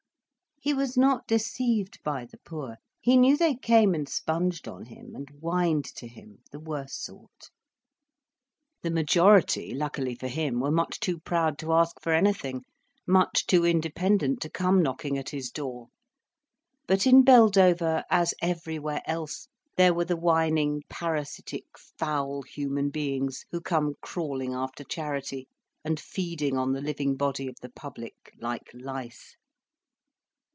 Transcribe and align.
He 0.63 0.75
was 0.75 0.95
not 0.95 1.25
deceived 1.25 1.97
by 2.03 2.25
the 2.25 2.37
poor. 2.37 2.75
He 2.99 3.17
knew 3.17 3.35
they 3.35 3.55
came 3.55 3.95
and 3.95 4.07
sponged 4.07 4.67
on 4.67 4.85
him, 4.85 5.15
and 5.15 5.27
whined 5.39 5.85
to 5.95 6.07
him, 6.07 6.43
the 6.51 6.59
worse 6.59 6.93
sort; 6.93 7.49
the 8.83 8.91
majority, 8.91 9.73
luckily 9.73 10.13
for 10.13 10.27
him, 10.27 10.59
were 10.59 10.69
much 10.69 10.99
too 10.99 11.17
proud 11.19 11.57
to 11.57 11.73
ask 11.73 11.99
for 11.99 12.13
anything, 12.13 12.61
much 13.07 13.47
too 13.47 13.65
independent 13.65 14.39
to 14.41 14.51
come 14.51 14.83
knocking 14.83 15.17
at 15.17 15.31
his 15.31 15.49
door. 15.49 15.87
But 16.85 17.07
in 17.07 17.23
Beldover, 17.23 18.03
as 18.11 18.35
everywhere 18.39 19.01
else, 19.07 19.47
there 19.77 19.95
were 19.95 20.05
the 20.05 20.15
whining, 20.15 20.83
parasitic, 20.89 21.65
foul 21.75 22.43
human 22.43 22.91
beings 22.91 23.45
who 23.49 23.61
come 23.61 23.95
crawling 24.01 24.53
after 24.53 24.83
charity, 24.83 25.47
and 25.83 25.99
feeding 25.99 26.55
on 26.55 26.71
the 26.73 26.81
living 26.81 27.15
body 27.17 27.47
of 27.47 27.55
the 27.63 27.69
public 27.69 28.35
like 28.39 28.69
lice. 28.75 29.35